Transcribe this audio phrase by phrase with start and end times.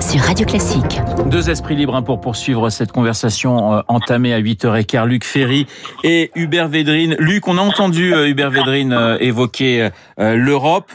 [0.00, 1.00] sur Radio Classique.
[1.26, 5.06] Deux esprits libres hein, pour poursuivre cette conversation euh, entamée à 8h15.
[5.06, 5.66] Luc Ferry
[6.04, 7.16] et Hubert Védrine.
[7.18, 9.88] Luc, on a entendu euh, Hubert Védrine euh, évoquer
[10.18, 10.92] l'Europe.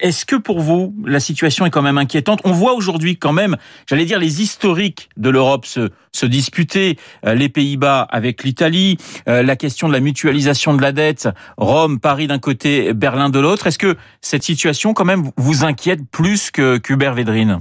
[0.00, 2.40] Est-ce que pour vous, la situation est quand même inquiétante?
[2.44, 3.56] On voit aujourd'hui quand même,
[3.88, 6.98] j'allais dire, les historiques de l'Europe se, se disputer.
[7.24, 12.38] Les Pays-Bas avec l'Italie, la question de la mutualisation de la dette, Rome, Paris d'un
[12.38, 13.66] côté, Berlin de l'autre.
[13.66, 17.60] Est-ce que cette situation quand même vous inquiète plus que qu'Hubert Védrine?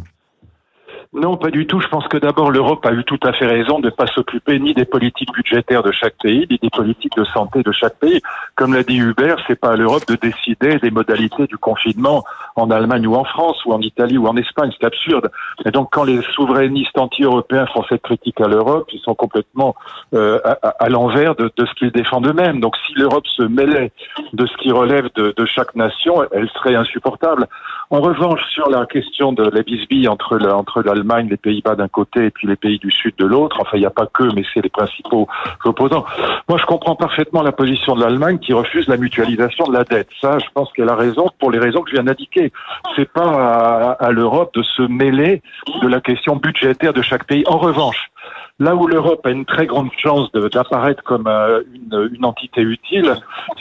[1.15, 1.79] Non, pas du tout.
[1.79, 4.59] Je pense que d'abord l'Europe a eu tout à fait raison de ne pas s'occuper
[4.59, 8.21] ni des politiques budgétaires de chaque pays, ni des politiques de santé de chaque pays.
[8.55, 12.25] Comme l'a dit Hubert, c'est pas à l'Europe de décider des modalités du confinement
[12.57, 14.71] en Allemagne ou en France ou en Italie ou en Espagne.
[14.77, 15.31] C'est absurde.
[15.65, 19.73] Et donc quand les souverainistes anti-européens font cette critique à l'Europe, ils sont complètement
[20.13, 20.39] euh,
[20.79, 22.59] à, l'envers de, ce qu'ils défendent eux-mêmes.
[22.59, 23.93] Donc si l'Europe se mêlait
[24.33, 27.47] de ce qui relève de, de chaque nation, elle serait insupportable.
[27.91, 29.61] En revanche, sur la question de la
[30.09, 33.77] entre l'Allemagne, les Pays-Bas d'un côté et puis les pays du Sud de l'autre, enfin
[33.77, 35.27] il n'y a pas que, mais c'est les principaux
[35.63, 36.05] opposants.
[36.47, 40.09] Moi, je comprends parfaitement la position de l'Allemagne qui refuse la mutualisation de la dette.
[40.21, 42.51] Ça, je pense qu'elle a raison pour les raisons que je viens d'indiquer.
[42.95, 45.41] C'est pas à l'Europe de se mêler
[45.81, 47.43] de la question budgétaire de chaque pays.
[47.47, 48.09] En revanche,
[48.57, 53.13] Là où l'Europe a une très grande chance d'apparaître comme euh, une, une, entité utile,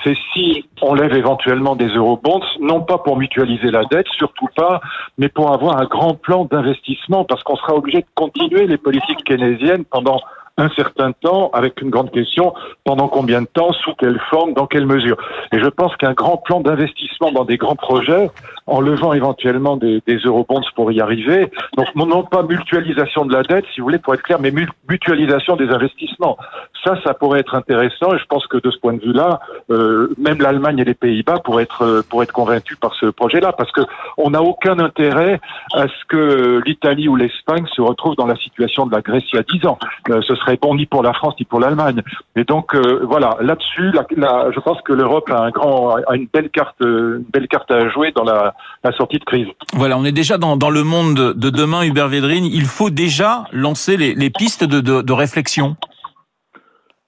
[0.04, 4.80] c'est si on lève éventuellement des eurobonds, non pas pour mutualiser la dette, surtout pas,
[5.18, 9.24] mais pour avoir un grand plan d'investissement, parce qu'on sera obligé de continuer les politiques
[9.24, 10.20] keynésiennes pendant
[10.56, 14.66] un certain temps avec une grande question pendant combien de temps, sous quelle forme, dans
[14.66, 15.16] quelle mesure.
[15.52, 18.30] Et je pense qu'un grand plan d'investissement dans des grands projets,
[18.66, 23.42] en levant éventuellement des, des eurobonds pour y arriver, donc non pas mutualisation de la
[23.42, 24.52] dette, si vous voulez, pour être clair, mais
[24.88, 26.38] mutualisation des investissements.
[26.84, 30.14] Ça, ça pourrait être intéressant et je pense que de ce point de vue-là, euh,
[30.18, 33.72] même l'Allemagne et les Pays-Bas pourraient être, euh, pourraient être convaincus par ce projet-là parce
[33.72, 33.80] que
[34.18, 35.40] on n'a aucun intérêt
[35.74, 39.36] à ce que l'Italie ou l'Espagne se retrouvent dans la situation de la Grèce il
[39.36, 39.78] y a dix ans.
[40.10, 42.02] Euh, ce serait bon ni pour la France ni pour l'Allemagne.
[42.36, 46.50] Et donc euh, voilà, là-dessus, je pense que l'Europe a un grand, a une belle
[46.50, 49.48] carte, une belle carte à jouer dans la, la sortie de crise.
[49.72, 52.44] Voilà, on est déjà dans, dans le monde de demain, Hubert Védrine.
[52.44, 55.76] Il faut déjà lancer les, les pistes de, de, de réflexion.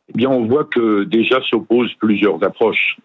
[0.08, 2.96] Eh bien, on voit que déjà s'opposent plusieurs approches.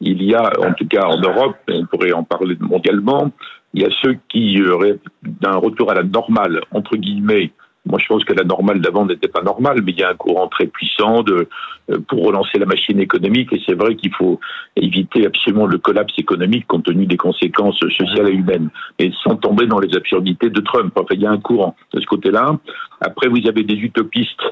[0.00, 3.30] Il y a, en tout cas en Europe, on pourrait en parler mondialement,
[3.74, 7.50] il y a ceux qui rêvent d'un retour à la normale, entre guillemets,
[7.86, 10.14] moi, je pense que la normale d'avant n'était pas normale, mais il y a un
[10.14, 11.48] courant très puissant de,
[11.90, 13.52] euh, pour relancer la machine économique.
[13.52, 14.40] Et c'est vrai qu'il faut
[14.74, 19.66] éviter absolument le collapse économique compte tenu des conséquences sociales et humaines, et sans tomber
[19.66, 20.92] dans les absurdités de Trump.
[20.96, 22.58] Enfin, il y a un courant de ce côté-là.
[23.00, 24.42] Après, vous avez des utopistes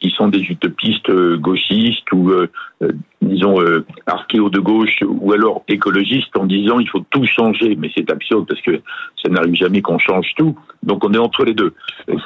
[0.00, 2.48] qui sont des utopistes euh, gauchistes ou, euh,
[2.82, 2.92] euh,
[3.22, 3.58] disons,
[4.06, 7.76] archéo de gauche ou alors écologistes en disant il faut tout changer.
[7.76, 8.80] Mais c'est absurde parce que
[9.22, 10.58] ça n'arrive jamais qu'on change tout.
[10.82, 11.74] Donc on est entre les deux.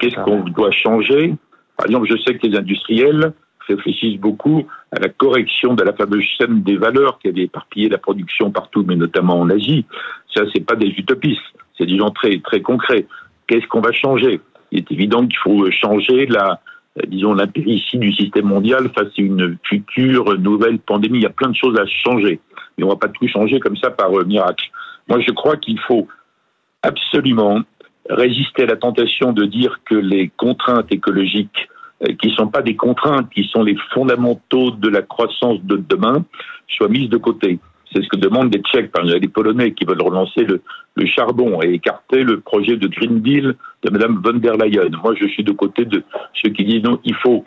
[0.00, 1.34] Qu'est-ce qu'on doit changer?
[1.76, 3.32] Par exemple, je sais que les industriels
[3.68, 7.98] réfléchissent beaucoup à la correction de la fameuse chaîne des valeurs qui avait éparpillé la
[7.98, 9.86] production partout, mais notamment en Asie.
[10.34, 11.40] Ça, c'est pas des utopistes,
[11.78, 13.06] c'est des gens très, très concrets.
[13.46, 14.40] Qu'est-ce qu'on va changer?
[14.72, 16.60] Il est évident qu'il faut changer la,
[17.06, 21.18] disons, l'impéritie du système mondial face à une future nouvelle pandémie.
[21.18, 22.40] Il y a plein de choses à changer.
[22.76, 24.70] Mais on ne va pas tout changer comme ça par euh, miracle.
[25.08, 26.08] Moi, je crois qu'il faut
[26.82, 27.60] absolument
[28.08, 31.68] résister à la tentation de dire que les contraintes écologiques,
[32.02, 35.76] euh, qui ne sont pas des contraintes, qui sont les fondamentaux de la croissance de
[35.76, 36.24] demain,
[36.68, 37.58] soient mises de côté.
[37.92, 40.60] C'est ce que demandent les Tchèques, par exemple, les Polonais qui veulent relancer le,
[41.06, 44.90] charbon et écarter le projet de Green Deal de Mme von der Leyen.
[45.02, 46.02] Moi, je suis de côté de
[46.34, 47.44] ceux qui disent non, il faut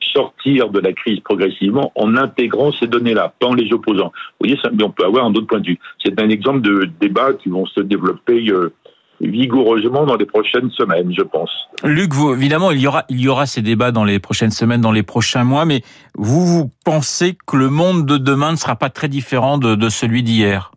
[0.00, 4.12] sortir de la crise progressivement en intégrant ces données-là, pas en les opposant.
[4.40, 5.78] Vous voyez, ça, on peut avoir un autre point de vue.
[6.04, 8.72] C'est un exemple de débat qui vont se développer euh,
[9.20, 11.50] vigoureusement dans les prochaines semaines, je pense.
[11.84, 14.80] Luc, vous, évidemment, il y aura, il y aura ces débats dans les prochaines semaines,
[14.80, 15.82] dans les prochains mois, mais
[16.14, 19.88] vous, vous pensez que le monde de demain ne sera pas très différent de, de
[19.88, 20.72] celui d'hier?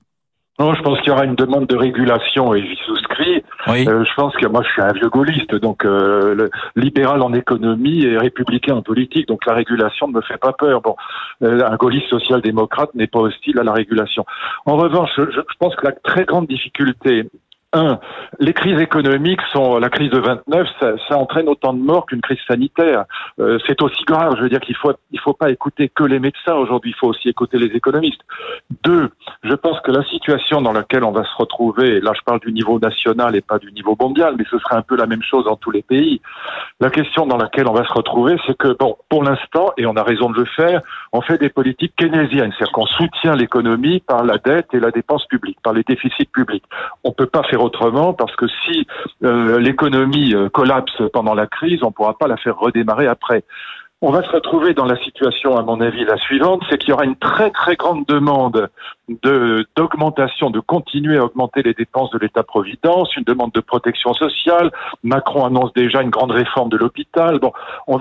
[0.60, 3.44] Non, je pense qu'il y aura une demande de régulation et j'y souscris.
[3.68, 3.88] Oui.
[3.88, 8.04] Euh, je pense que moi, je suis un vieux gaulliste, donc euh, libéral en économie
[8.04, 10.82] et républicain en politique, donc la régulation ne me fait pas peur.
[10.82, 10.98] Bon,
[11.44, 14.26] euh, un gaulliste social-démocrate n'est pas hostile à la régulation.
[14.66, 17.30] En revanche, je, je pense que la très grande difficulté
[17.74, 18.00] un,
[18.40, 22.22] les crises économiques sont la crise de 29, ça, ça entraîne autant de morts qu'une
[22.22, 23.06] crise sanitaire.
[23.40, 24.36] Euh, c'est aussi grave.
[24.38, 26.92] Je veux dire qu'il faut il faut pas écouter que les médecins aujourd'hui.
[26.92, 28.22] Il faut aussi écouter les économistes.
[28.84, 29.10] Deux,
[29.44, 32.52] je pense que la situation dans laquelle on va se retrouver, là je parle du
[32.52, 35.46] niveau national et pas du niveau mondial, mais ce sera un peu la même chose
[35.46, 36.22] dans tous les pays.
[36.80, 39.96] La question dans laquelle on va se retrouver, c'est que bon, pour l'instant, et on
[39.96, 40.82] a raison de le faire,
[41.14, 45.26] on fait des politiques keynésiennes, c'est-à-dire qu'on soutient l'économie par la dette et la dépense
[45.26, 46.64] publique, par les déficits publics.
[47.04, 48.88] On peut pas faire autrement parce que si
[49.24, 53.44] euh, l'économie euh, collapse pendant la crise, on ne pourra pas la faire redémarrer après.
[54.02, 56.94] On va se retrouver dans la situation, à mon avis, la suivante, c'est qu'il y
[56.94, 58.70] aura une très très grande demande
[59.10, 64.72] de d'augmentation, de continuer à augmenter les dépenses de l'État-providence, une demande de protection sociale.
[65.04, 67.40] Macron annonce déjà une grande réforme de l'hôpital.
[67.40, 67.52] Bon,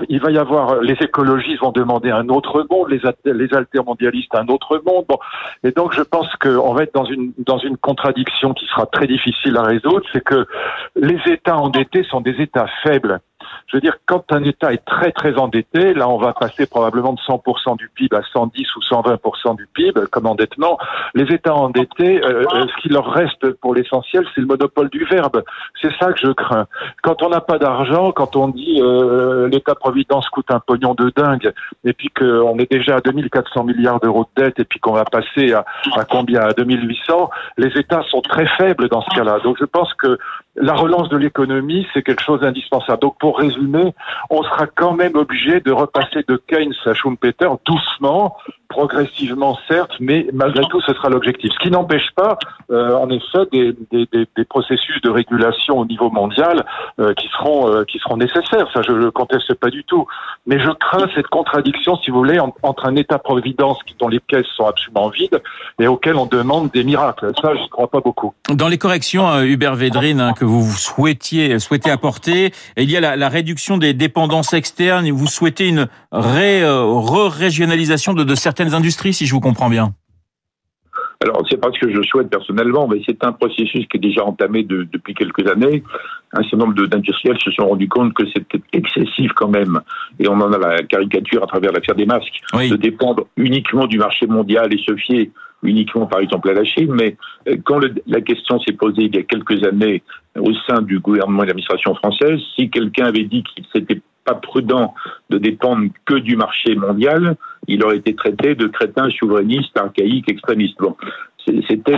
[0.07, 3.01] il va y avoir, les écologistes vont demander un autre monde, les,
[3.33, 5.03] les altermondialistes un autre monde.
[5.09, 5.17] Bon,
[5.65, 9.07] et donc je pense qu'on va être dans une dans une contradiction qui sera très
[9.07, 10.47] difficile à résoudre, c'est que
[10.95, 13.19] les États endettés sont des États faibles.
[13.67, 17.13] Je veux dire, quand un État est très très endetté, là on va passer probablement
[17.13, 20.77] de 100% du PIB à 110 ou 120% du PIB comme endettement.
[21.13, 25.05] Les États endettés, euh, euh, ce qui leur reste pour l'essentiel, c'est le monopole du
[25.05, 25.43] verbe.
[25.81, 26.67] C'est ça que je crains.
[27.03, 31.51] Quand on n'a pas d'argent, quand on dit euh, l'État-providence coûte un pognon de dingue,
[31.83, 35.05] et puis qu'on est déjà à 2400 milliards d'euros de dette, et puis qu'on va
[35.05, 35.65] passer à,
[35.95, 36.41] à combien?
[36.41, 39.39] À 2800, les États sont très faibles dans ce cas-là.
[39.43, 40.17] Donc je pense que
[40.55, 42.99] la relance de l'économie, c'est quelque chose d'indispensable.
[42.99, 43.93] Donc pour résumer,
[44.29, 48.37] on sera quand même obligé de repasser de Keynes à Schumpeter doucement,
[48.69, 51.51] progressivement certes, mais malgré tout, ce sera l'objectif.
[51.51, 52.37] Ce qui n'empêche pas,
[52.71, 56.63] euh, en effet, des, des, des, des, processus de régulation au niveau mondial
[56.99, 58.67] euh, qui seront euh, qui seront nécessaires.
[58.71, 60.05] Ça, je le conteste pas du tout.
[60.45, 64.67] Mais je crains cette contradiction, si vous voulez, entre un État-providence dont les caisses sont
[64.67, 65.41] absolument vides
[65.79, 67.31] et auquel on demande des miracles.
[67.41, 68.33] Ça, je ne crois pas beaucoup.
[68.49, 73.15] Dans les corrections, Hubert Védrine, hein, que vous souhaitiez souhaitez apporter, il y a la,
[73.15, 75.07] la réduction des dépendances externes.
[75.07, 79.93] Et vous souhaitez une re-régionalisation de, de certains industries, si je vous comprends bien.
[81.21, 84.23] Alors, c'est pas ce que je souhaite personnellement, mais c'est un processus qui est déjà
[84.23, 85.83] entamé depuis quelques années.
[86.33, 89.81] Un certain nombre d'industriels se sont rendus compte que c'était excessif quand même,
[90.17, 93.97] et on en a la caricature à travers l'affaire des masques, de dépendre uniquement du
[93.97, 97.17] marché mondial et se fier uniquement par exemple à la Chine, mais
[97.49, 100.01] euh, quand la question s'est posée il y a quelques années
[100.39, 104.35] au sein du gouvernement et de l'administration française, si quelqu'un avait dit qu'il s'était pas
[104.35, 104.93] prudent
[105.29, 107.35] de dépendre que du marché mondial,
[107.67, 110.77] il aurait été traité de crétin souverainiste, archaïque, extrémiste.
[110.79, 110.95] Bon,
[111.67, 111.97] c'était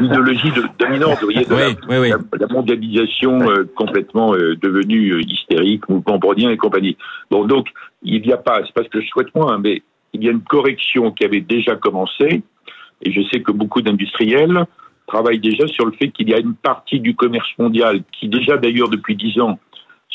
[0.00, 6.56] l'idéologie dominante, vous voyez, de la, mondialisation euh, complètement euh, devenue euh, hystérique, mouvement et
[6.56, 6.96] compagnie.
[7.30, 7.68] Bon, donc,
[8.02, 9.82] il n'y a pas, c'est pas ce que je souhaite moi, hein, mais
[10.12, 12.42] il y a une correction qui avait déjà commencé,
[13.02, 14.64] et je sais que beaucoup d'industriels
[15.06, 18.58] travaillent déjà sur le fait qu'il y a une partie du commerce mondial qui déjà
[18.58, 19.58] d'ailleurs depuis dix ans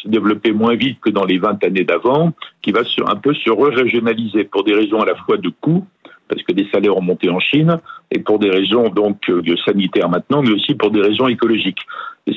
[0.03, 3.49] se développer moins vite que dans les 20 années d'avant, qui va un peu se
[3.49, 5.85] régionaliser pour des raisons à la fois de coût,
[6.27, 7.79] parce que des salaires ont monté en Chine,
[8.11, 11.81] et pour des raisons donc euh, sanitaires maintenant, mais aussi pour des raisons écologiques.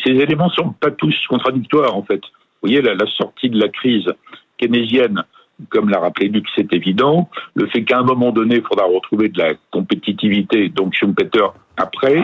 [0.04, 2.20] Ces éléments sont pas tous contradictoires en fait.
[2.62, 4.12] Vous voyez, la, la sortie de la crise
[4.58, 5.22] keynésienne,
[5.70, 7.28] comme l'a rappelé Luc, c'est évident.
[7.54, 11.46] Le fait qu'à un moment donné, il faudra retrouver de la compétitivité, donc Schumpeter
[11.76, 12.22] après,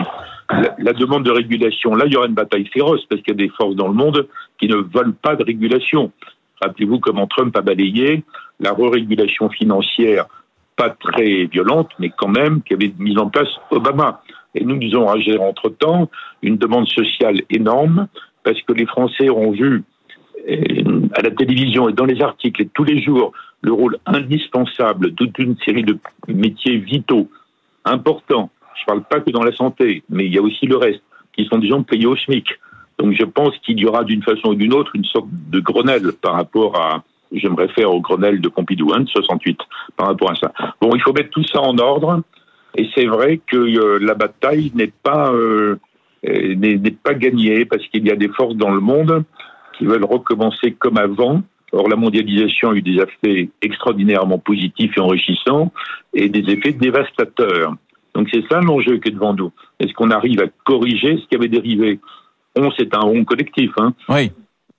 [0.49, 3.45] la, demande de régulation, là, il y aura une bataille féroce parce qu'il y a
[3.45, 4.27] des forces dans le monde
[4.59, 6.11] qui ne veulent pas de régulation.
[6.61, 8.23] Rappelez-vous comment Trump a balayé
[8.59, 10.25] la re-régulation financière,
[10.75, 14.21] pas très violente, mais quand même, qui avait mis en place Obama.
[14.55, 16.09] Et nous, nous avons agi entre-temps
[16.41, 18.07] une demande sociale énorme
[18.43, 19.83] parce que les Français ont vu
[20.49, 23.31] euh, à la télévision et dans les articles tous les jours
[23.61, 25.97] le rôle indispensable de toute une série de
[26.27, 27.29] métiers vitaux,
[27.85, 28.49] importants,
[28.79, 31.01] je parle pas que dans la santé, mais il y a aussi le reste,
[31.35, 32.47] qui sont des gens payés au SMIC.
[32.99, 36.11] Donc je pense qu'il y aura d'une façon ou d'une autre une sorte de Grenelle
[36.21, 39.59] par rapport à, je me réfère au Grenelle de Pompidou, hein, de 68,
[39.97, 40.53] par rapport à ça.
[40.79, 42.21] Bon, il faut mettre tout ça en ordre,
[42.75, 45.77] et c'est vrai que euh, la bataille n'est pas euh,
[46.23, 49.23] n'est pas gagnée parce qu'il y a des forces dans le monde
[49.77, 51.41] qui veulent recommencer comme avant.
[51.71, 55.73] Or, la mondialisation a eu des effets extraordinairement positifs et enrichissants
[56.13, 57.75] et des effets dévastateurs.
[58.13, 59.51] Donc c'est ça l'enjeu qui est devant nous.
[59.79, 61.99] Est-ce qu'on arrive à corriger ce qui avait dérivé?
[62.55, 63.71] On, c'est un rond collectif.
[63.77, 63.93] Hein.
[64.09, 64.31] Oui.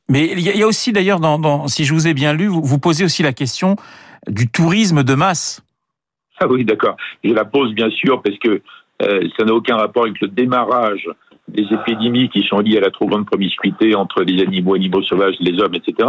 [0.09, 2.63] Mais il y a aussi d'ailleurs, dans, dans, si je vous ai bien lu, vous,
[2.63, 3.77] vous posez aussi la question
[4.29, 5.63] du tourisme de masse.
[6.39, 6.97] Ah oui, d'accord.
[7.23, 8.61] Je la pose bien sûr parce que
[9.03, 11.09] euh, ça n'a aucun rapport avec le démarrage
[11.49, 15.35] des épidémies qui sont liées à la trop grande promiscuité entre les animaux, animaux sauvages,
[15.41, 16.09] les hommes, etc.,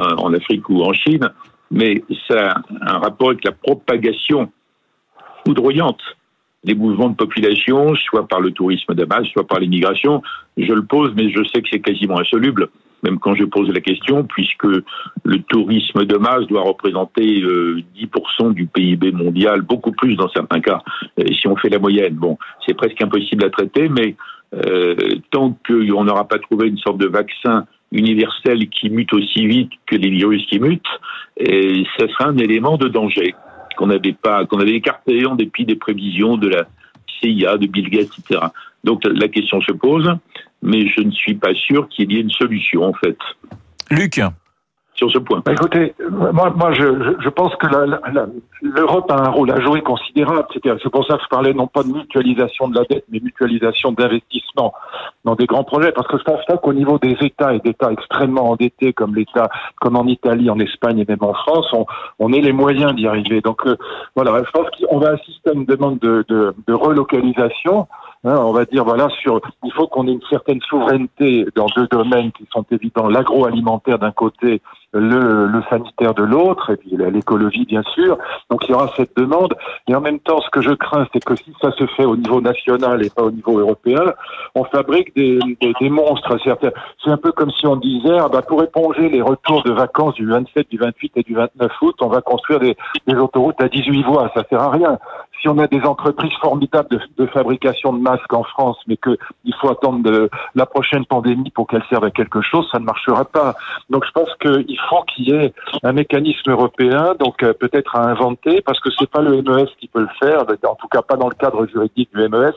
[0.00, 1.30] euh, en Afrique ou en Chine,
[1.70, 4.50] mais ça a un rapport avec la propagation
[5.44, 6.00] foudroyante
[6.64, 10.22] les mouvements de population, soit par le tourisme de masse, soit par l'immigration.
[10.56, 12.68] Je le pose, mais je sais que c'est quasiment insoluble,
[13.02, 18.52] même quand je pose la question, puisque le tourisme de masse doit représenter 10% euh,
[18.52, 20.82] du PIB mondial, beaucoup plus dans certains cas,
[21.32, 22.14] si on fait la moyenne.
[22.14, 22.36] Bon,
[22.66, 24.16] c'est presque impossible à traiter, mais
[24.54, 24.96] euh,
[25.30, 29.96] tant qu'on n'aura pas trouvé une sorte de vaccin universel qui mute aussi vite que
[29.96, 30.82] les virus qui mutent,
[31.38, 33.34] et ce sera un élément de danger
[33.78, 36.66] qu'on n'avait pas, qu'on avait écarté en dépit des prévisions de la
[37.06, 38.40] CIA, de Bill Gates, etc.
[38.82, 40.12] Donc la question se pose,
[40.62, 43.16] mais je ne suis pas sûr qu'il y ait une solution en fait.
[43.90, 44.20] Luc
[44.98, 45.40] sur ce point.
[45.44, 47.68] Bah, écoutez, moi, moi je, je pense que
[48.62, 50.44] l'Europe a un rôle à jouer considérable.
[50.52, 53.92] C'est pour ça que je parlais non pas de mutualisation de la dette, mais mutualisation
[53.92, 54.74] d'investissement
[55.24, 55.92] dans des grands projets.
[55.92, 59.48] Parce que je pense qu'au niveau des États et d'États extrêmement endettés comme l'État,
[59.80, 61.86] comme en Italie, en Espagne et même en France, on,
[62.18, 63.40] on ait les moyens d'y arriver.
[63.40, 63.76] Donc euh,
[64.16, 67.86] voilà, je pense qu'on va assister à une demande de, de, de relocalisation.
[68.24, 71.86] Hein, on va dire voilà sur il faut qu'on ait une certaine souveraineté dans deux
[71.86, 73.08] domaines qui sont évidents.
[73.08, 74.60] L'agroalimentaire d'un côté
[74.92, 78.18] le, le sanitaire de l'autre et puis l'écologie bien sûr.
[78.50, 79.54] Donc il y aura cette demande.
[79.86, 82.16] Et en même temps ce que je crains c'est que si ça se fait au
[82.16, 84.02] niveau national et pas au niveau européen
[84.56, 88.42] on fabrique des, des, des monstres c'est un peu comme si on disait ah bah
[88.42, 92.08] pour éponger les retours de vacances du 27 du 28 et du 29 août on
[92.08, 94.30] va construire des, des autoroutes à 18 voies.
[94.34, 94.98] Ça sert à rien
[95.40, 99.70] si on a des entreprises formidables de, fabrication de masques en France, mais qu'il faut
[99.70, 103.54] attendre la prochaine pandémie pour qu'elle serve à quelque chose, ça ne marchera pas.
[103.90, 105.52] Donc je pense qu'il faut qu'il y ait
[105.82, 109.88] un mécanisme européen, donc euh, peut-être à inventer, parce que c'est pas le MES qui
[109.88, 112.52] peut le faire, en tout cas pas dans le cadre juridique du MES,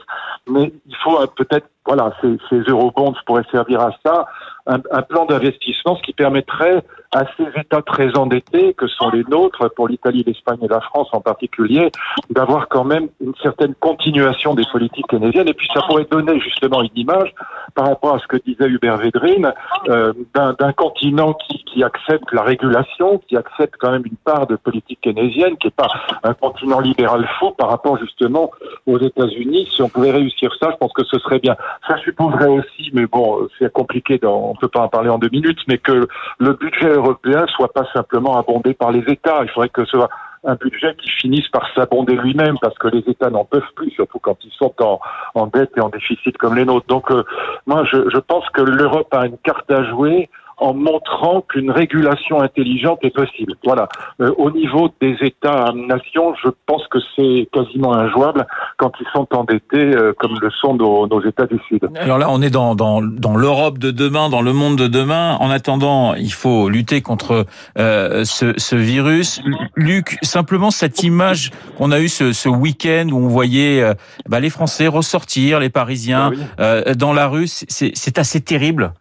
[0.50, 4.26] mais il faut euh, peut-être voilà, ces, ces eurobonds pourraient servir à ça,
[4.68, 6.84] un, un plan d'investissement, ce qui permettrait
[7.14, 11.10] à ces États très endettés que sont les nôtres, pour l'Italie, l'Espagne et la France
[11.12, 11.92] en particulier,
[12.30, 15.48] d'avoir quand même une certaine continuation des politiques keynésiennes.
[15.48, 17.34] Et puis ça pourrait donner justement une image
[17.76, 19.54] par rapport à ce que disait Hubert Védrine,
[19.90, 24.56] euh, d'un continent qui, qui, accepte la régulation, qui accepte quand même une part de
[24.56, 25.90] politique keynésienne, qui n'est pas
[26.24, 28.52] un continent libéral fou par rapport justement
[28.86, 29.68] aux États-Unis.
[29.74, 31.56] Si on pouvait réussir ça, je pense que ce serait bien.
[31.88, 35.60] Ça supposerait aussi, mais bon, c'est compliqué, on peut pas en parler en deux minutes,
[35.68, 36.08] mais que
[36.40, 39.44] le budget européen soit pas simplement abondé par les États.
[39.44, 40.10] Il faudrait que ce soit
[40.44, 44.20] un budget qui finisse par s'abonder lui-même parce que les États n'en peuvent plus, surtout
[44.20, 45.00] quand ils sont en,
[45.36, 46.88] en dette et en déficit comme les nôtres.
[46.88, 47.24] Donc, euh,
[47.68, 50.30] moi, je, je pense que l'Europe a une carte à jouer
[50.62, 53.56] en montrant qu'une régulation intelligente est possible.
[53.63, 53.89] Voilà.
[54.22, 58.46] Euh, au niveau des États-nations, je pense que c'est quasiment injouable
[58.77, 61.80] quand ils sont endettés euh, comme le sont nos, nos, États du Sud.
[61.96, 65.36] Alors là, on est dans, dans, dans l'Europe de demain, dans le monde de demain.
[65.39, 67.48] En attendant, il faut lutter contre
[67.80, 69.41] euh, ce, ce, virus.
[69.75, 73.96] Luc, simplement cette image qu'on a eue ce, ce week-end où on voyait euh,
[74.30, 76.96] bah, les Français ressortir, les Parisiens ah oui.
[76.96, 78.94] dans la rue, c'est assez terrible.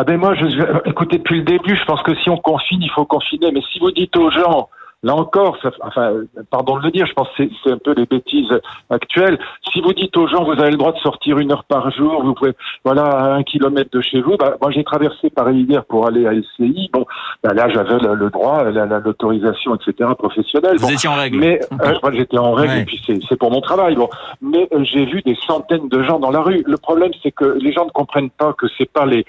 [0.00, 0.44] Ah ben moi, je,
[0.88, 3.50] écoutez, depuis le début, je pense que si on confine, il faut confiner.
[3.50, 4.68] Mais si vous dites aux gens,
[5.04, 6.12] Là encore, ça, enfin,
[6.50, 8.50] pardon de le dire, je pense que c'est un peu les bêtises
[8.90, 9.38] actuelles.
[9.72, 12.24] Si vous dites aux gens, vous avez le droit de sortir une heure par jour,
[12.24, 12.50] vous pouvez,
[12.84, 14.36] voilà, à un kilomètre de chez vous.
[14.36, 16.90] Bah, moi, j'ai traversé Paris hier pour aller à LCI.
[16.92, 17.06] Bon,
[17.44, 20.78] bah, là, j'avais le, droit, l'autorisation, etc., professionnelle.
[20.78, 21.38] Vous étiez en règle.
[21.38, 23.94] Mais euh, moi, j'étais en règle, et puis c'est pour mon travail.
[23.94, 24.10] Bon,
[24.42, 26.64] mais euh, j'ai vu des centaines de gens dans la rue.
[26.66, 29.24] Le problème, c'est que les gens ne comprennent pas que c'est pas les,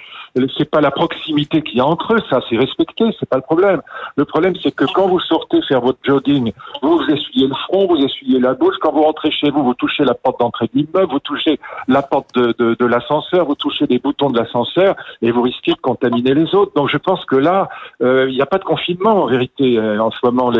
[0.57, 2.21] c'est pas la proximité qu'il y a entre eux.
[2.27, 3.05] Ça, c'est respecté.
[3.19, 3.83] C'est pas le problème.
[4.15, 6.51] Le problème, c'est que quand vous sortez faire votre jogging,
[6.81, 8.75] vous, vous essuyez le front, vous essuyez la bouche.
[8.81, 12.01] Quand vous rentrez chez vous, vous touchez la porte d'entrée de l'immeuble, vous touchez la
[12.01, 16.55] porte de, l'ascenseur, vous touchez les boutons de l'ascenseur et vous risquez de contaminer les
[16.55, 16.73] autres.
[16.75, 17.69] Donc je pense que là,
[18.01, 20.51] euh, il n'y a pas de confinement en vérité euh, en ce moment.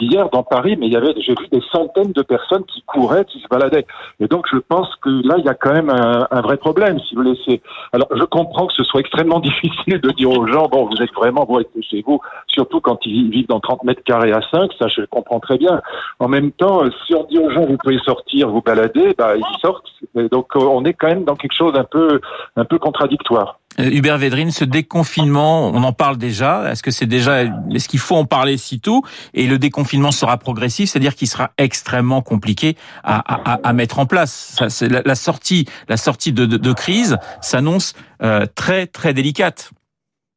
[0.00, 3.86] Hier dans Paris, mais j'ai vu des centaines de personnes qui couraient, qui se baladaient.
[4.20, 6.98] Et donc je pense que là, il y a quand même un, un vrai problème,
[7.00, 7.60] si vous laissez.
[7.92, 11.12] Alors je comprends que ce soit extrêmement difficile de dire aux gens, bon, vous êtes
[11.14, 14.70] vraiment, vous restez chez vous, surtout quand ils vivent dans 30 mètres carrés à 5,
[14.78, 15.80] ça je comprends très bien.
[16.18, 19.60] En même temps, si on dit aux gens, vous pouvez sortir, vous balader, bah, ils
[19.60, 19.88] sortent.
[20.14, 22.20] donc on est quand même dans quelque chose un peu,
[22.56, 23.58] un peu contradictoire.
[23.80, 26.70] Euh, Hubert Védrine, ce déconfinement, on en parle déjà.
[26.70, 29.02] Est-ce que c'est déjà, est-ce qu'il faut en parler si tôt?
[29.34, 34.06] Et le déconfinement sera progressif, c'est-à-dire qu'il sera extrêmement compliqué à, à, à, mettre en
[34.06, 34.56] place.
[34.68, 39.70] Ça, la, la, sortie, la sortie de, de, de crise s'annonce euh, très très délicate.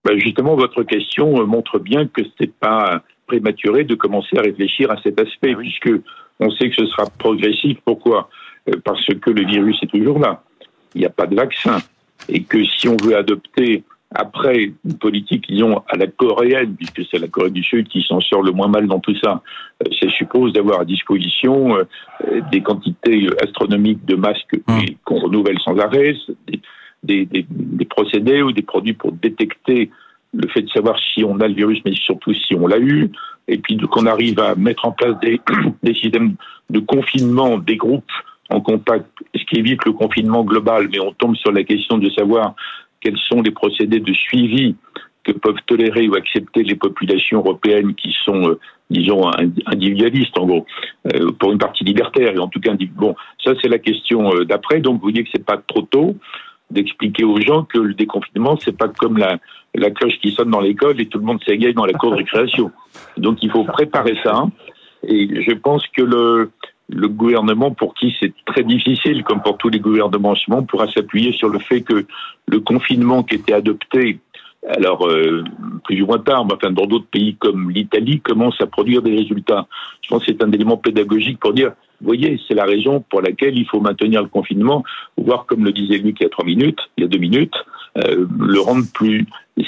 [0.03, 3.01] Ben justement, votre question euh, montre bien que c'est pas
[3.31, 5.91] prématuré de commencer à réfléchir à cet aspect, puisque
[6.41, 7.77] on sait que ce sera progressif.
[7.85, 8.29] Pourquoi?
[8.67, 10.43] Euh, Parce que le virus est toujours là.
[10.93, 11.77] Il n'y a pas de vaccin.
[12.27, 13.83] Et que si on veut adopter
[14.13, 18.19] après une politique, disons, à la coréenne, puisque c'est la Corée du Sud qui s'en
[18.19, 19.41] sort le moins mal dans tout ça,
[19.79, 21.85] ça euh, suppose d'avoir à disposition euh,
[22.51, 24.79] des quantités astronomiques de masques mmh.
[25.05, 26.13] qu'on renouvelle sans arrêt,
[27.01, 29.89] des, des, des, procédés ou des produits pour détecter
[30.33, 33.11] le fait de savoir si on a le virus, mais surtout si on l'a eu,
[33.47, 35.41] et puis qu'on arrive à mettre en place des,
[35.83, 36.35] des systèmes
[36.69, 38.11] de confinement des groupes
[38.49, 42.09] en contact, ce qui évite le confinement global, mais on tombe sur la question de
[42.09, 42.55] savoir
[42.99, 44.75] quels sont les procédés de suivi
[45.23, 48.59] que peuvent tolérer ou accepter les populations européennes qui sont, euh,
[48.89, 49.29] disons,
[49.67, 50.65] individualistes, en gros,
[51.13, 54.45] euh, pour une partie libertaire, et en tout cas, bon, ça c'est la question euh,
[54.45, 56.15] d'après, donc vous voyez que c'est pas trop tôt
[56.71, 59.39] d'expliquer aux gens que le déconfinement, c'est pas comme la,
[59.75, 62.17] la cloche qui sonne dans l'école et tout le monde s'égaye dans la cour de
[62.17, 62.71] récréation.
[63.17, 64.45] Donc il faut préparer ça,
[65.07, 66.51] et je pense que le,
[66.89, 70.63] le gouvernement, pour qui c'est très difficile, comme pour tous les gouvernements en ce moment,
[70.63, 72.05] pourra s'appuyer sur le fait que
[72.47, 74.19] le confinement qui était adopté,
[74.67, 75.43] alors euh,
[75.85, 79.15] plus ou moins tard, mais enfin dans d'autres pays comme l'Italie, commence à produire des
[79.15, 79.67] résultats.
[80.03, 83.21] Je pense que c'est un élément pédagogique pour dire, vous voyez, c'est la raison pour
[83.21, 84.83] laquelle il faut maintenir le confinement,
[85.17, 87.55] voire comme le disait Luc il y a trois minutes, il y a deux minutes,
[87.97, 89.25] euh, le rendre plus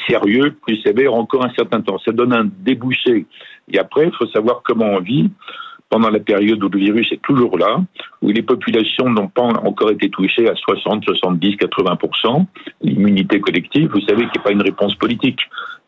[0.07, 1.99] sérieux, plus sévère encore un certain temps.
[1.99, 3.25] Ça donne un débouché.
[3.71, 5.29] Et après, il faut savoir comment on vit
[5.89, 7.79] pendant la période où le virus est toujours là,
[8.23, 12.45] où les populations n'ont pas encore été touchées à 60, 70, 80%,
[12.81, 15.41] l'immunité collective, vous savez qu'il n'y a pas une réponse politique,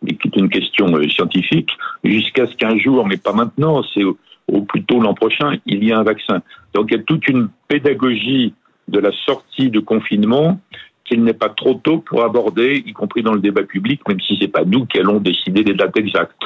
[0.04, 1.72] mais qui est une question euh, scientifique,
[2.04, 4.16] jusqu'à ce qu'un jour, mais pas maintenant, c'est au,
[4.48, 6.44] au plus tôt l'an prochain, il y a un vaccin.
[6.76, 8.54] Donc il y a toute une pédagogie
[8.88, 10.60] de la sortie de confinement
[11.06, 14.38] qu'il n'est pas trop tôt pour aborder, y compris dans le débat public, même si
[14.40, 16.44] c'est pas nous qui allons décider des dates exactes.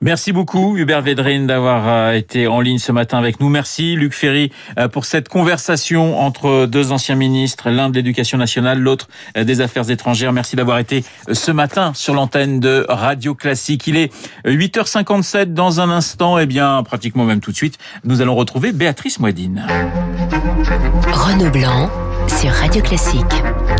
[0.00, 3.48] Merci beaucoup Hubert Védrine d'avoir euh, été en ligne ce matin avec nous.
[3.48, 8.80] Merci Luc Ferry euh, pour cette conversation entre deux anciens ministres, l'un de l'Éducation nationale,
[8.80, 10.32] l'autre euh, des Affaires étrangères.
[10.32, 13.86] Merci d'avoir été ce matin sur l'antenne de Radio Classique.
[13.86, 14.12] Il est
[14.44, 18.72] 8h57 dans un instant, et eh bien pratiquement même tout de suite, nous allons retrouver
[18.72, 19.66] Béatrice Moedine.
[21.12, 23.24] Renaud Blanc sur Radio Classique.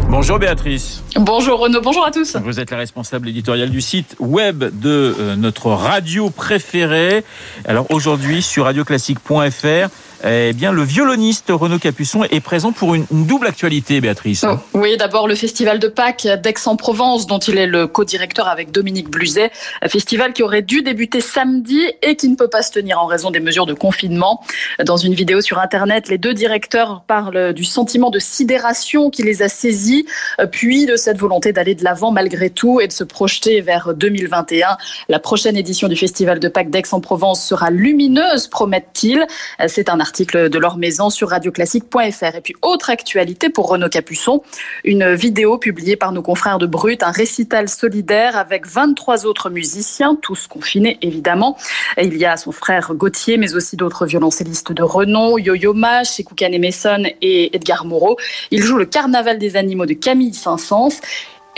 [0.09, 1.03] Bonjour Béatrice.
[1.17, 2.37] Bonjour Renaud, bonjour à tous.
[2.37, 7.25] Vous êtes la responsable éditoriale du site web de euh, notre radio préférée.
[7.67, 9.89] Alors aujourd'hui sur radioclassique.fr,
[10.25, 14.45] eh bien, le violoniste Renaud Capuçon est présent pour une, double actualité, Béatrice.
[14.49, 19.11] Oh, oui, d'abord le festival de Pâques d'Aix-en-Provence, dont il est le co-directeur avec Dominique
[19.11, 19.51] Bluzet.
[19.83, 23.07] Un festival qui aurait dû débuter samedi et qui ne peut pas se tenir en
[23.07, 24.43] raison des mesures de confinement.
[24.85, 29.43] Dans une vidéo sur Internet, les deux directeurs parlent du sentiment de sidération qui les
[29.43, 30.07] a saisis,
[30.51, 34.77] puis de cette volonté d'aller de l'avant malgré tout et de se projeter vers 2021.
[35.09, 39.25] La prochaine édition du festival de Pâques d'Aix-en-Provence sera lumineuse, promettent-ils.
[39.69, 42.35] C'est un article de leur maison sur radioclassique.fr.
[42.35, 44.43] Et puis, autre actualité pour Renaud Capuçon,
[44.85, 50.17] une vidéo publiée par nos confrères de Brut, un récital solidaire avec 23 autres musiciens,
[50.21, 51.59] tous confinés évidemment.
[51.99, 56.59] il y a son frère Gauthier, mais aussi d'autres violoncellistes de renom, Yo-Yo Ma, Koukan
[56.59, 58.17] Mason et Edgar Moreau.
[58.51, 61.01] Il joue le Carnaval des animaux de Camille Saint-Saëns.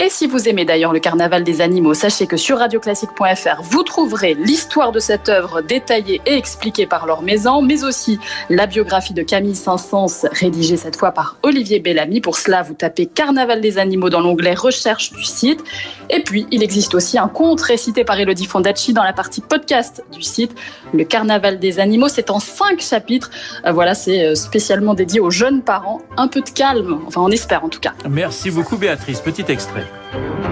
[0.03, 4.33] Et si vous aimez d'ailleurs le carnaval des animaux, sachez que sur radioclassique.fr, vous trouverez
[4.33, 9.21] l'histoire de cette œuvre détaillée et expliquée par leur maison, mais aussi la biographie de
[9.21, 12.19] Camille Saint-Saëns, rédigée cette fois par Olivier Bellamy.
[12.19, 15.63] Pour cela, vous tapez Carnaval des animaux dans l'onglet Recherche du site.
[16.09, 20.03] Et puis, il existe aussi un conte récité par Elodie Fondacci dans la partie podcast
[20.11, 20.55] du site.
[20.95, 23.29] Le Carnaval des animaux, c'est en cinq chapitres.
[23.67, 26.01] Euh, voilà, c'est euh, spécialement dédié aux jeunes parents.
[26.17, 27.93] Un peu de calme, enfin on espère en tout cas.
[28.09, 29.21] Merci beaucoup Béatrice.
[29.21, 29.90] Petit extrait.
[29.91, 30.50] Música